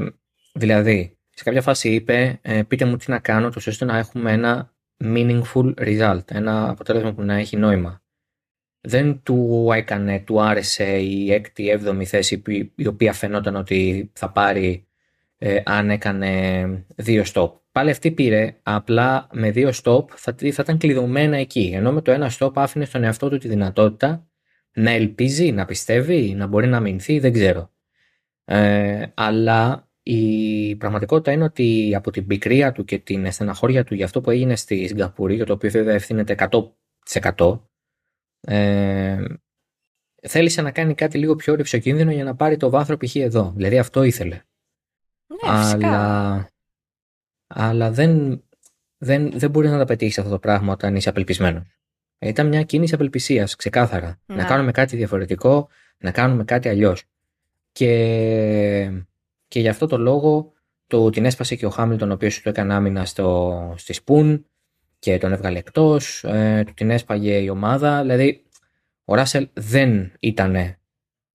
[0.53, 4.33] δηλαδή, σε κάποια φάση είπε ε, πείτε μου τι να κάνω τόσο ώστε να έχουμε
[4.33, 8.03] ένα meaningful result, ένα αποτέλεσμα που να έχει νόημα.
[8.81, 12.43] Δεν του έκανε, του άρεσε η έκτη, έβδομη θέση
[12.75, 14.87] η οποία φαινόταν ότι θα πάρει
[15.39, 17.51] ε, αν έκανε δύο stop.
[17.73, 21.73] Πάλι αυτή πήρε, απλά με δύο stop θα, θα ήταν κλειδωμένα εκεί.
[21.75, 24.27] Ενώ με το ένα stop άφηνε στον εαυτό του τη δυνατότητα
[24.73, 27.74] να ελπίζει, να πιστεύει, να μπορεί να αμυνθεί, δεν ξέρω.
[28.45, 34.05] Ε, αλλά η πραγματικότητα είναι ότι από την πικρία του και την στεναχώρια του για
[34.05, 36.35] αυτό που έγινε στη Σιγκαπούρη, για το οποίο βέβαια ευθύνεται
[37.33, 37.61] 100%,
[38.41, 39.25] ε,
[40.23, 43.17] θέλησε να κάνει κάτι λίγο πιο ρηψοκίνδυνο για να πάρει το βάθρο π.χ.
[43.17, 43.53] εδώ.
[43.57, 44.35] Δηλαδή αυτό ήθελε.
[45.27, 46.49] Ναι, αλλά,
[47.47, 48.43] αλλά δεν,
[48.99, 51.63] δεν, δεν μπορείς να τα πετύχεις αυτό το πράγμα όταν είσαι απελπισμένος.
[52.19, 54.21] Ήταν μια κίνηση απελπισίας, ξεκάθαρα.
[54.27, 54.45] Να Ναι.
[54.45, 57.05] κάνουμε κάτι διαφορετικό, να κάνουμε κάτι αλλιώς.
[57.75, 59.03] Και,
[59.49, 60.53] και γι' αυτό το λόγο
[60.87, 64.47] το, την έσπασε και ο Χάμιλτον, ο οποίος του έκανε άμυνα στο, στη Σπουν
[64.99, 66.25] και τον έβγαλε εκτός.
[66.25, 68.01] Ε, του την έσπαγε η ομάδα.
[68.01, 68.45] Δηλαδή,
[69.05, 70.77] ο Ράσελ δεν ήταν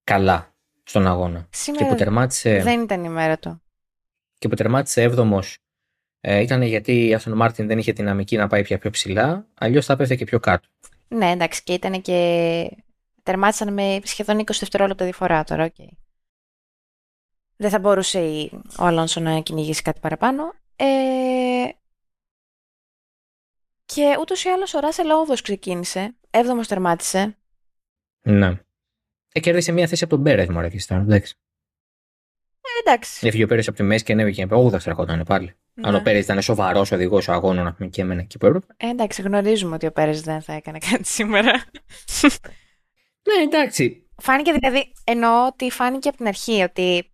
[0.03, 1.39] καλά στον αγώνα.
[1.39, 3.61] Και Σήμερα που τερμάτισε, δεν ήταν η μέρα του.
[4.37, 5.39] και που τερμάτισε 7ο
[6.21, 9.85] ε, ήταν γιατί η Aston Martin δεν είχε δυναμική να πάει πια πιο ψηλά, αλλιώς
[9.85, 10.67] θα έπεφτε και πιο κάτω.
[11.07, 12.69] Ναι, εντάξει, και ήταν και.
[13.23, 15.75] Τερμάτισαν με σχεδόν 20 δευτερόλεπτα διαφορά τώρα, οκ.
[17.61, 20.53] Δεν θα μπορούσε η- ο Αλόνσο να κυνηγήσει κάτι παραπάνω.
[20.75, 20.85] Ε...
[23.85, 26.15] Και ούτως ή άλλως ο Ράσελ 8 ξεκίνησε.
[26.31, 27.37] 7ο τερμάτισε.
[28.21, 28.59] Ναι.
[29.31, 31.01] Ε, κέρδισε μια θέση από τον Μπέρετ, μωρέ, και τώρα.
[31.01, 31.35] Εντάξει.
[32.61, 33.27] Ε, εντάξει.
[33.27, 34.43] Έφυγε ο Πέρες από τη μέση και ανέβηκε.
[34.51, 35.55] Ο 8 ερχόταν πάλι.
[35.81, 36.03] Αν ο Ναι.
[36.03, 38.73] Πέρες ήταν σοβαρός οδηγός αγώνων, να πούμε και έμενε εκεί που έπρεπε.
[38.77, 41.51] Ε, εντάξει, γνωρίζουμε ότι ο Πέρες δεν θα έκανε κάτι σήμερα.
[43.23, 44.09] Ναι, εντάξει.
[44.21, 47.11] Φάνηκε δηλαδή, εννοώ ότι φάνηκε από την αρχή ότι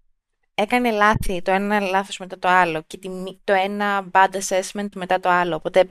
[0.56, 4.88] έκανε λάθη το ένα λάθος μετά το άλλο και τη μη- το ένα bad assessment
[4.96, 5.56] μετά το άλλο.
[5.56, 5.90] Οπότε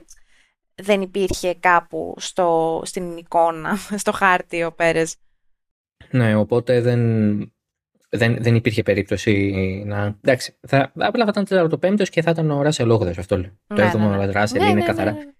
[0.75, 5.15] δεν υπήρχε κάπου στο, στην εικόνα, στο χάρτη ο Πέρες.
[6.09, 7.37] Ναι, οπότε δεν,
[8.09, 9.53] δεν, δεν υπήρχε περίπτωση
[9.85, 10.17] να.
[10.21, 13.51] Εντάξει, θα, απλά θα ήταν το πέμπτο και θα ήταν ο Ράσελ 8 αυτό λέω.
[13.67, 14.31] Ναι, το ναι, 7ο ναι.
[14.31, 15.11] Ράσελ Ναι, είναι ναι, καθαρά.
[15.11, 15.31] ναι, ναι.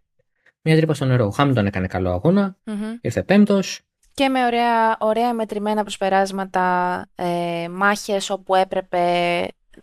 [0.61, 1.25] Μια τρύπα στο νερό.
[1.25, 2.83] Ο Χάμιλτον έκανε καλό αγώνα, Μμμ.
[3.01, 3.81] ήρθε πέμπτος.
[4.15, 8.97] Και με ωραία, ωραία μετρημένα προσπεράσματα, ε, μάχες όπου έπρεπε.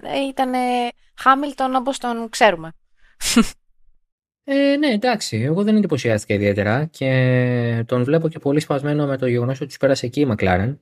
[0.03, 0.59] Ε, ήτανε
[1.15, 2.73] Χάμιλτον όπως τον ξέρουμε.
[4.45, 5.37] Ε, ναι, εντάξει.
[5.37, 9.77] Εγώ δεν εντυπωσιάστηκα ιδιαίτερα και τον βλέπω και πολύ σπασμένο με το γεγονός ότι τους
[9.77, 10.81] πέρασε εκεί η Μακλάρεν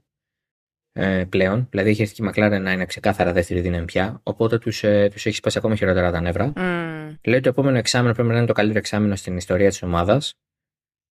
[0.92, 1.66] ε, πλέον.
[1.70, 4.20] Δηλαδή είχε έρθει η Μακλάρεν να είναι ξεκάθαρα δεύτερη δύναμη πια.
[4.22, 6.52] Οπότε τους ε, τους έχει σπάσει ακόμα χειρότερα τα νεύρα.
[6.56, 7.14] Μμ.
[7.24, 10.34] Λέει το επόμενο εξάμεινο πρέπει να είναι το καλύτερο εξάμεινο στην ιστορία της ομάδας.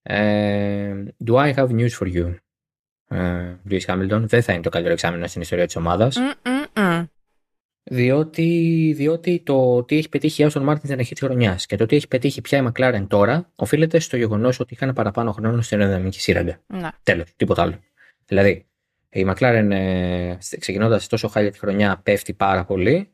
[0.01, 0.93] Ε,
[1.25, 2.35] do I have news for you,
[3.07, 4.23] ε, Lewis Hamilton?
[4.25, 6.17] Δεν θα είναι το καλύτερο εξάμεινο στην ιστορία της ομάδας.
[6.17, 7.03] Μμ, μμ, μμ.
[7.91, 11.85] Διότι, διότι το τι έχει πετύχει η Aston Martin στην αρχή της χρονιάς και το
[11.85, 15.79] τι έχει πετύχει πια η McLaren τώρα οφείλεται στο γεγονός ότι είχαν παραπάνω χρόνο στην
[15.79, 16.59] αεροδυναμική σύραγγα.
[16.67, 16.89] Ναι.
[17.03, 17.79] Τέλος, τίποτα άλλο.
[18.25, 18.65] Δηλαδή,
[19.09, 23.13] η McLaren ε, ξεκινώντας τόσο χάλια τη χρονιά πέφτει πάρα πολύ.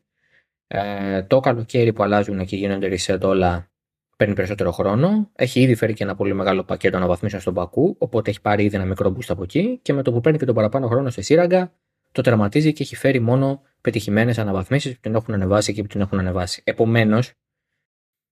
[0.66, 3.70] Ε, το καλοκαίρι που αλλάζουν και γίνονται reset όλα
[4.16, 5.30] παίρνει περισσότερο χρόνο.
[5.34, 8.76] Έχει ήδη φέρει και ένα πολύ μεγάλο πακέτο αναβαθμίσεων στον Πακού, οπότε έχει πάρει ήδη
[8.76, 11.22] ένα μικρό boost από εκεί και με το που παίρνει και τον παραπάνω χρόνο στη
[11.22, 11.72] σύραγγα,
[12.12, 16.00] το τερματίζει και έχει φέρει μόνο πετυχημένες αναβαθμίσεις που την έχουν ανεβάσει εκεί που την
[16.00, 16.62] έχουν ανεβάσει.
[16.64, 17.32] Επομένως,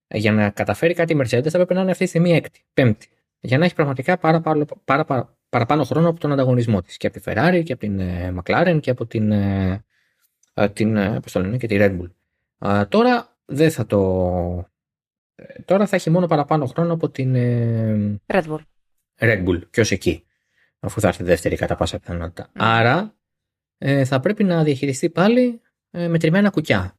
[0.09, 3.09] για να καταφέρει κάτι η Mercedes θα πρέπει να είναι αυτή τη στιγμή έκτη, πέμπτη.
[3.41, 6.97] Για να έχει πραγματικά πάρα, πάρα, πάρα, πάρα- παραπάνω χρόνο από τον ανταγωνισμό της.
[6.97, 9.85] Και από τη Ferrari και από την ε, McLaren και από την, ε,
[10.55, 12.11] ε, την, ε, πώς το λένε, και τη Red Bull.
[12.69, 14.69] Α, τώρα δεν θα το.
[15.35, 18.59] Ε, Τώρα θα έχει μόνο παραπάνω χρόνο από την ε, Red Bull.
[19.19, 20.25] Red Bull και ως εκεί,
[20.81, 22.51] αφού θα έρθει δεύτερη κατά πάσα πιθανότητα.
[22.53, 22.65] Ναι.
[22.67, 23.15] Άρα
[23.79, 26.99] ε, θα πρέπει να διαχειριστεί πάλι ε, μετρημένα κουκιά.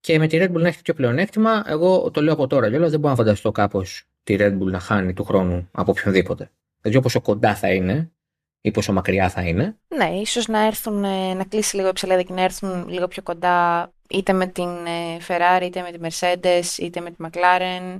[0.00, 2.90] Και με τη Red Bull να έχει τέτοιο πλεονέκτημα, εγώ το λέω από τώρα κιόλας,
[2.90, 6.50] δεν μπορώ να φανταστώ κάπως τη Red Bull να χάνει του χρόνου από οποιονδήποτε.
[6.80, 8.12] Δηλαδή πόσο κοντά θα είναι
[8.60, 9.76] ή πόσο μακριά θα είναι.
[9.96, 13.22] Ναι, ίσως να έρθουν, ε, να κλείσει λίγο η ψαλίδα και να έρθουν λίγο πιο
[13.22, 17.98] κοντά είτε με την ε, Ferrari, είτε με τη Mercedes, είτε με τη McLaren,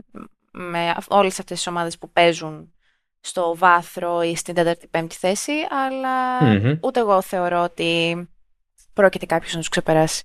[0.51, 2.73] με όλες αυτές τις ομάδες που παίζουν
[3.21, 5.53] στο βάθρο ή στην τέταρτη πέμπτη θέση,
[6.81, 8.17] ούτε εγώ θεωρώ ότι
[8.93, 10.23] πρόκειται κάποιος να τους ξεπεράσει.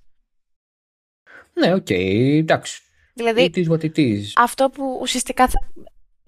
[1.52, 2.82] Ναι, okay, εντάξει.
[3.14, 5.58] Δηλαδή, αυτό που ουσιαστικά θα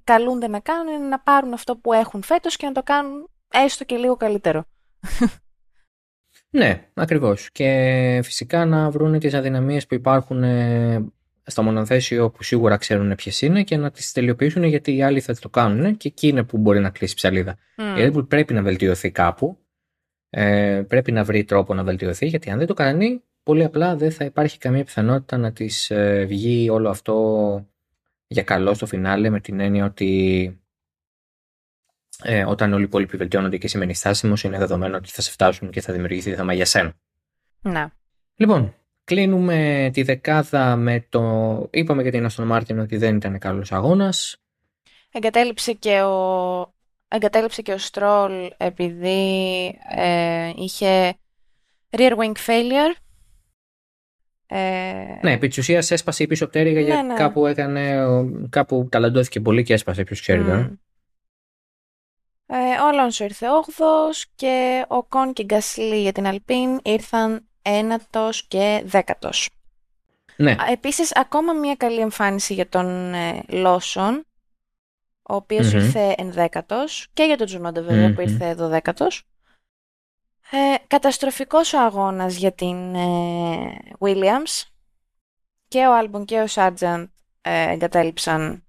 [0.04, 3.84] καλούνται να κάνουν είναι να πάρουν αυτό που έχουν φέτος και να το κάνουν έστω
[3.84, 4.64] και λίγο καλύτερο.
[6.50, 7.48] Ναι, ακριβώς.
[7.52, 11.04] Και φυσικά να βρουν τις αδυναμίες που υπάρχουν ε,
[11.42, 15.34] στο μονοθέσιο που σίγουρα ξέρουν ποιες είναι και να τις τελειοποιήσουν γιατί οι άλλοι θα
[15.34, 17.56] το κάνουν και εκεί είναι που μπορεί να κλείσει ψαλίδα.
[17.76, 17.98] Mm.
[17.98, 19.58] Η Red πρέπει να βελτιωθεί κάπου.
[20.30, 24.10] Ε, πρέπει να βρει τρόπο να βελτιωθεί γιατί αν δεν το κάνει πολύ απλά δεν
[24.10, 27.66] θα υπάρχει καμία πιθανότητα να της ε, βγει όλο αυτό
[28.26, 30.59] για καλό στο φινάλε με την έννοια ότι
[32.22, 35.70] ε, όταν όλοι οι υπόλοιποι βελτιώνονται και σημαίνει στάσιμος, είναι δεδομένο ότι θα σε φτάσουν
[35.70, 36.92] και θα δημιουργηθεί θέμα για σένα.
[37.60, 37.92] Να.
[38.34, 41.22] Λοιπόν, κλείνουμε τη δεκάδα με το.
[41.70, 44.36] Είπαμε για την Αστον Μάρτιν ότι δεν ήταν καλός αγώνας.
[45.12, 46.74] Εγκατέλειψε και ο.
[47.08, 51.14] Εγκατέλειψε και ο Στρόλ επειδή ε, είχε
[51.90, 52.94] rear wing failure.
[54.46, 55.18] Ε...
[55.22, 57.14] Ναι, επί της ουσίας έσπασε η πίσω πτέρυγα ναι, γιατί ναι.
[57.14, 58.06] κάπου έκανε.
[58.48, 60.44] Κάπου ταλαντώθηκε πολύ και έσπασε, ποιος ξέρει.
[60.46, 60.70] Mm.
[62.52, 63.82] Ε, ο Αλόνσο ήρθε 8
[64.34, 69.50] και ο Κον και Γκασλή για την Αλπίν ήρθαν ένατος και δέκατος.
[70.36, 70.56] Ναι.
[70.70, 74.26] Επίσης, ακόμα μια καλή εμφάνιση για τον ε, Λόσον,
[75.22, 79.22] ο οποίος ήρθε ενδέκατος και για τον Τζουνόντε βέβαια που ήρθε δωδέκατος.
[80.50, 84.62] Ε, καταστροφικός ο αγώνας για την ε, Williams
[85.68, 87.08] και ο Άλμπον και ο Σάρτζαντ
[87.40, 88.64] ε, εγκατέλειψαν,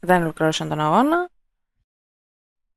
[0.00, 1.30] δεν ολοκλήρωσαν τον αγώνα.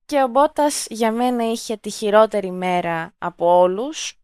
[0.05, 4.19] Και ο Μπότας για μένα είχε τη χειρότερη μέρα από όλους.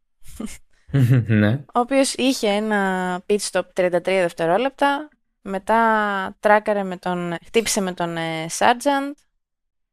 [1.28, 1.54] ναι.
[1.54, 5.10] Ο οποίος είχε ένα pit stop 33 δευτερόλεπτα.
[5.42, 9.14] Μετά τράκαρε με τον, χτύπησε με τον ε, Sergeant.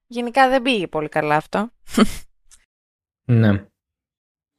[0.07, 1.71] Γενικά δεν πήγε πολύ καλά αυτό.
[3.25, 3.65] ναι.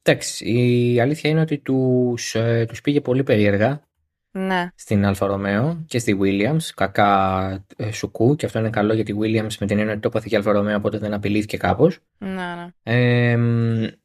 [0.01, 3.86] Εντάξει, η αλήθεια είναι ότι τους, ε, τους πήγε πολύ περίεργα
[4.31, 4.69] ναι.
[4.75, 6.71] στην Alfa Romeo και στη Williams.
[6.75, 10.07] Κακό ε, σουκού και αυτό είναι καλό για τη Williams με την έννοια ότι το
[10.07, 11.99] έπαθε και Alfa Romeo οπότε δεν απειλήθηκε κάπως.
[12.17, 12.71] Ναι, ναι.
[12.83, 13.37] Ε,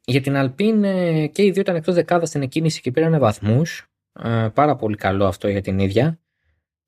[0.04, 3.86] για την Alpine ε, και οι δύο ήταν εκτός δεκάδας στην εκκίνηση και πήραν βαθμούς.
[4.22, 6.16] Ε, πάρα πολύ καλό αυτό για την ίδια.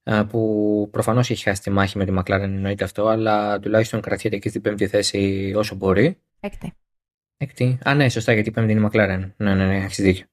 [0.07, 4.37] Ε, που προφανώς έχει χάσει τη μάχη με τη McLaren εννοείται αυτό, αλλά τουλάχιστον κρατιέται
[4.37, 6.18] εκεί στην πέμπτη θέση όσο μπορεί.
[6.40, 6.73] Έκτη.
[7.37, 7.79] Έκτη.
[7.85, 9.31] Α, ναι, σωστά, γιατί η πέμπτη είναι η McLaren.
[9.37, 10.27] Ναι, ναι, ναι, έχεις δίκιο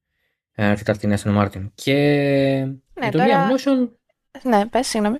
[0.56, 1.72] ε, την Aston Μάρτιν.
[1.76, 1.94] Και
[2.94, 3.50] ναι, για το τώρα...
[3.58, 3.90] Liam
[4.44, 5.18] Ναι, πες, συγγνώμη.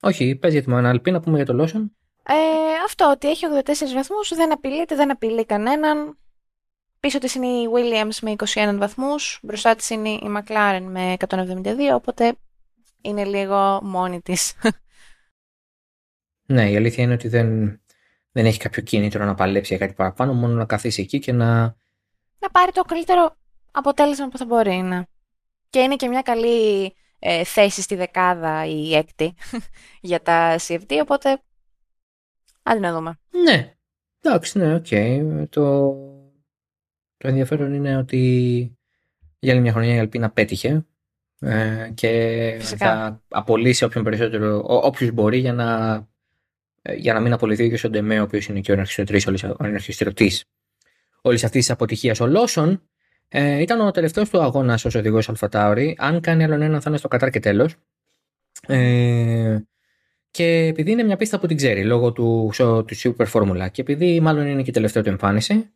[0.00, 1.90] Όχι, πες για την Alpine, να πούμε για το Lawson.
[2.22, 2.34] Ε,
[2.84, 6.18] αυτό, ότι έχει 84 βαθμούς, δεν απειλείται, δεν απειλεί κανέναν.
[7.00, 11.76] Πίσω της είναι η Williams με 21 βαθμούς, μπροστά της είναι η McLaren με 172,
[11.94, 12.36] οπότε
[13.00, 14.54] είναι λίγο μόνη της.
[16.50, 17.80] Ναι, η αλήθεια είναι ότι δεν,
[18.32, 21.60] δεν έχει κάποιο κίνητρο να παλέψει για κάτι παραπάνω, μόνο να καθίσει εκεί και να...
[22.38, 23.36] Να πάρει το καλύτερο
[23.70, 25.06] αποτέλεσμα που θα μπορεί να.
[25.70, 29.34] Και είναι και μια καλή ε, θέση στη δεκάδα η έκτη
[30.00, 31.42] για τα CFD, οπότε
[32.62, 33.18] άντε να δούμε.
[33.30, 33.74] Ναι,
[34.20, 34.86] εντάξει, ναι, οκ.
[35.48, 35.92] Το,
[37.16, 38.18] το ενδιαφέρον είναι ότι
[39.38, 40.86] για άλλη μια χρονιά η Alpine απέτυχε
[41.40, 45.94] ε, και θα απολύσει όποιον περισσότερο, όποιος μπορεί για να,
[46.82, 48.84] ε, για να μην απολυθεί και ο Ντε Μέο, ο οποίος είναι και ο
[49.58, 50.44] εναρχιστρωτής
[51.22, 52.20] όλης αυτής της αποτυχίας.
[52.20, 52.82] Ο Λόσον
[53.32, 55.96] ε, ήταν ο τελευταίος του αγώνας ως οδηγός Αλφατάουρη.
[55.98, 57.76] Αν κάνει άλλον ένα, θα είναι στο Κατάρ και τέλος.
[58.66, 59.58] Ε,
[60.30, 64.20] και επειδή είναι μια πίστα που την ξέρει λόγω του, του Super Formula και επειδή
[64.20, 65.70] μάλλον είναι και η τελευταία του εμφάνιση,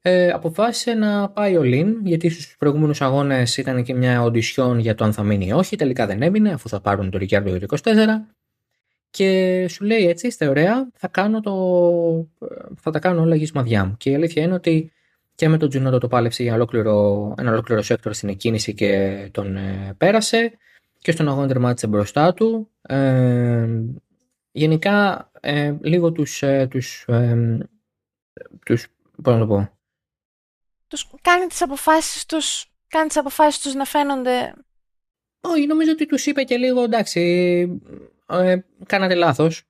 [0.00, 4.94] ε, αποφάσισε να πάει ο Λιν, γιατί στους προηγούμενους αγώνες ήταν και μια οντισιόν για
[4.94, 5.76] το αν θα μείνει ή όχι.
[5.76, 7.96] Τελικά δεν έμεινε, αφού θα πάρουν το Ricciardo το 24.
[9.10, 11.54] Και σου λέει έτσι, είστε ωραία, θα, κάνω το,
[12.80, 13.96] θα τα κάνω όλα γης Μαδιάμ.
[13.96, 14.92] Και η αλήθεια είναι ότι
[15.34, 19.56] και με τον Τσουνόντα το πάλεψε για ολόκληρο, ένα ολόκληρο sector στην εκκίνηση και τον
[19.56, 20.58] ε, πέρασε
[20.98, 22.70] και στον αγώνα τερμάτισε μπροστά του.
[22.82, 23.68] Ε,
[24.52, 27.06] γενικά ε, λίγο τους, ε, τους,
[28.64, 28.86] τους
[29.22, 29.68] πώς να το πω.
[30.88, 34.54] Τους κάνει τις αποφάσεις τους, κάνει τις αποφάσεις τους να φαίνονται...
[35.40, 37.20] Όχι, νομίζω ότι τους είπε και λίγο εντάξει,
[38.28, 39.62] ε, κάνατε λάθος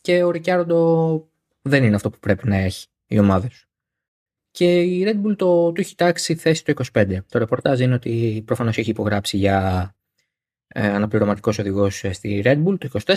[0.00, 1.28] και ο Ρικιάρντο
[1.62, 3.68] δεν είναι αυτό που πρέπει να έχει η ομάδα σου.
[4.54, 7.16] Και η Red Bull το, του έχει τάξει θέση το 25.
[7.28, 9.90] Το ρεπορτάζ είναι ότι προφανώς έχει υπογράψει για
[10.66, 13.14] ε, αναπληρωματικός οδηγός στη Red Bull το 24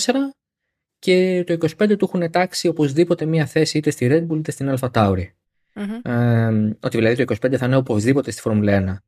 [1.00, 4.76] και το 25 του έχουν τάξει οπωσδήποτε μία θέση είτε στη Red Bull είτε στην
[4.76, 5.28] Alpha Tauri.
[5.74, 6.12] Μμμ.
[6.12, 9.02] Ε, ότι δηλαδή το 25 θα είναι οπωσδήποτε στη Φόρμουλα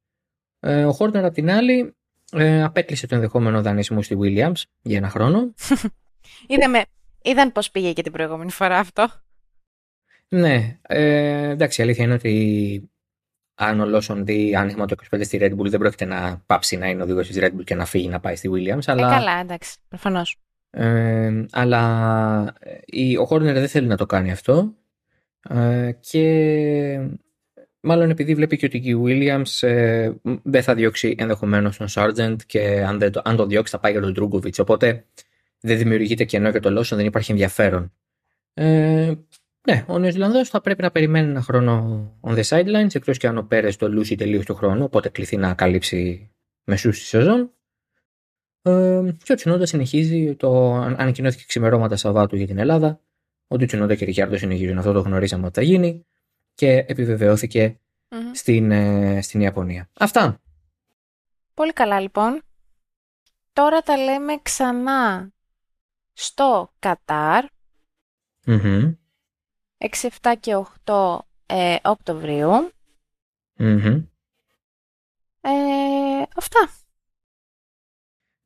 [0.59, 0.69] 1.
[0.69, 1.95] Ε, ο Χόρνερ απ' την άλλη
[2.31, 5.53] ε, απέκλεισε το ενδεχόμενο δανεισμού στη Williams για ένα χρόνο.
[6.47, 6.85] Είδαμε,
[7.21, 9.07] είδαν πώς πήγε και την προηγούμενη φορά αυτό.
[10.29, 12.89] Ναι, ε, εντάξει, η αλήθεια είναι ότι
[13.55, 16.87] αν ο Λόσον δει άνοιγμα το 25 στη Red Bull δεν πρόκειται να πάψει να
[16.89, 18.83] είναι οδηγός της Red Bull και να φύγει να πάει στη Williams.
[18.85, 20.37] Αλλά, Ε, καλά, εντάξει, προφανώς.
[20.69, 24.73] ε, αλλά ε, η- ο Χόρνερ δεν θέλει να το κάνει αυτό
[25.49, 26.99] ε, και
[27.79, 32.35] μάλλον επειδή βλέπει και ότι η Williams ε, μ, δεν θα διώξει ενδεχομένως τον Sargent
[32.45, 35.05] και αν, δεν το, αν το διώξει θα πάει για τον Ντρούγκοβιτς οπότε
[35.59, 37.93] δεν δημιουργείται κενό για τον Λόσον, δεν υπάρχει ενδιαφέρον.
[38.53, 39.13] Ε,
[39.69, 43.27] ναι, ο Νέος Ζηλανδός θα πρέπει να περιμένει ένα χρόνο on the sidelines, εκτός και
[43.27, 46.31] αν ο Πέρες το λούσει τελείως του χρόνου, οπότε κληθεί να καλύψει
[46.63, 47.51] μεσούς στη σεζόν.
[48.61, 52.99] Ε, και ο Τσινόντα συνεχίζει, το αν- ανακοινώθηκε ξημερώματα Σαββάτου για την Ελλάδα,
[53.47, 54.77] ότι ο Τσινόντα και η Ρικιάρντο συνεχίζουν.
[54.77, 56.05] Αυτό το γνωρίζαμε ότι θα γίνει
[56.53, 57.79] και επιβεβαιώθηκε
[58.09, 58.31] Μμμ.
[58.33, 59.89] στην, ε, στην Ιαπωνία.
[59.99, 60.41] Αυτά.
[61.53, 62.41] Πολύ καλά λοιπόν.
[63.53, 65.29] Τώρα τα λέμε ξανά
[66.13, 67.45] στο Κατάρ,
[68.45, 68.91] Μμμ.
[69.79, 72.49] 6, 7 και 8 ε, Οκτωβρίου.
[73.57, 73.85] Μμμ.
[75.41, 75.51] Ε,
[76.35, 76.69] αυτά.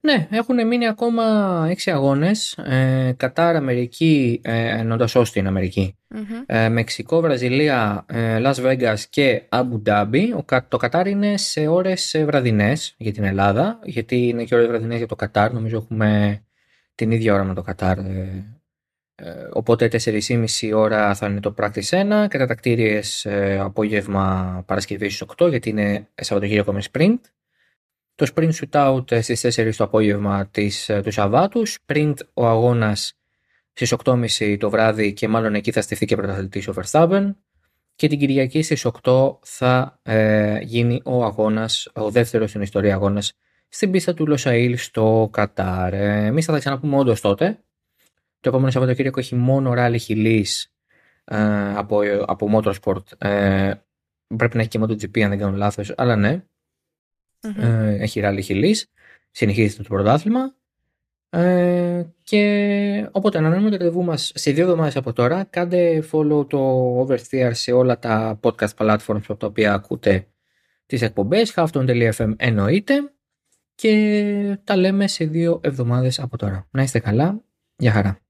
[0.05, 1.23] Ναι, έχουν μείνει ακόμα
[1.69, 2.57] έξι αγώνες.
[2.57, 5.97] Ε, Κατάρ, Αμερική, ε, εννοώντας Όστιν, Αμερική.
[6.07, 6.43] Μμμ.
[6.45, 10.27] Ε, Μεξικό, Βραζιλία, ε, Las Vegas και Abu Dhabi.
[10.37, 14.55] Ο, Κα- το Κατάρ είναι σε ώρες ε, βραδινές για την Ελλάδα, γιατί είναι και
[14.55, 15.53] ώρες βραδινές για το Κατάρ.
[15.53, 16.41] Νομίζω έχουμε
[16.95, 17.97] την ίδια ώρα με το Κατάρ.
[17.97, 18.45] ε,
[19.15, 25.49] ε, οπότε 4,5 ώρα θα είναι το Practice 1, κατατακτήριες ε, απόγευμα Παρασκευή στις 8,
[25.49, 27.19] γιατί είναι Σαββατοκύριακο με sprint.
[28.15, 31.67] Το sprint shootout ε, στις 4 το απόγευμα της, ε, του Σαββάτου.
[31.67, 33.13] Sprint ο αγώνας
[33.73, 37.35] στις 8.30 το βράδυ και μάλλον εκεί θα στηθεί και πρωταθλητής ο Verstappen.
[37.95, 43.33] Και την Κυριακή στις 8 θα ε, γίνει ο αγώνας, ο δεύτερος στην ιστορία αγώνας
[43.67, 45.93] στην πίστα του Λοσαήλ στο Κατάρ.
[45.93, 47.63] Ε, εμείς θα τα ξαναπούμε όντως τότε.
[48.43, 50.73] Το επόμενο Σαββατοκύριακο έχει μόνο ράλι χιλής
[51.23, 53.27] ε, από, από Motorsport.
[53.27, 53.73] Ε,
[54.35, 56.43] πρέπει να έχει και MotoGP αν δεν κάνω λάθος, αλλά ναι.
[57.41, 57.63] Μμμ.
[57.63, 58.91] Ε, έχει ράλι χιλής.
[59.31, 60.55] Συνεχίζεται το πρωτάθλημα.
[61.29, 65.43] Ε, και οπότε ανανεώνουμε το ραντεβού μας σε δύο εβδομάδες από τώρα.
[65.43, 70.27] Κάντε follow το Oversteer σε όλα τα podcast platforms από τα οποία ακούτε
[70.85, 71.53] τις εκπομπές.
[71.55, 73.13] Halfton.fm εννοείται.
[73.75, 76.67] Και τα λέμε σε δύο εβδομάδες από τώρα.
[76.71, 77.41] Να είστε καλά.
[77.75, 78.22] Γεια χαρά.